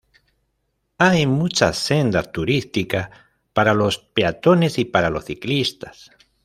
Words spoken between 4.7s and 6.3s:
y para los ciclistas.